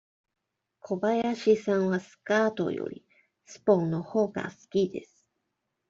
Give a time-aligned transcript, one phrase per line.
[0.79, 3.05] 小林さんはスカートより
[3.45, 5.27] ズボンのほうが好きです。